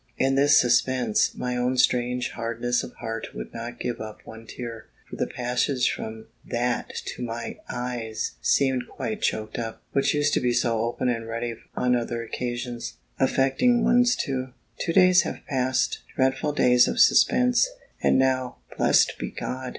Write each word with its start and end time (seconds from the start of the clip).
In 0.17 0.33
this 0.33 0.59
suspense, 0.59 1.35
my 1.35 1.55
own 1.55 1.77
strange 1.77 2.31
hardness 2.31 2.81
of 2.81 2.91
heart 2.95 3.27
would 3.35 3.53
not 3.53 3.79
give 3.79 4.01
up 4.01 4.21
one 4.25 4.47
tear, 4.47 4.87
for 5.07 5.15
the 5.15 5.27
passage 5.27 5.91
from 5.91 6.25
that 6.43 6.89
to 7.05 7.21
my 7.21 7.57
eyes 7.69 8.31
seemed 8.41 8.87
quite 8.87 9.21
choaked 9.21 9.59
up, 9.59 9.83
which 9.91 10.15
used 10.15 10.33
to 10.33 10.39
be 10.39 10.53
so 10.53 10.79
open 10.79 11.07
and 11.07 11.27
ready 11.27 11.53
on 11.75 11.95
other 11.95 12.23
occasions, 12.23 12.97
affecting 13.19 13.83
ones 13.83 14.15
too. 14.15 14.53
Two 14.79 14.91
days 14.91 15.21
have 15.21 15.45
passed, 15.47 15.99
dreadful 16.15 16.51
days 16.51 16.87
of 16.87 16.99
suspense: 16.99 17.67
and 18.01 18.17
now, 18.17 18.55
blessed 18.79 19.13
be 19.19 19.29
God! 19.29 19.69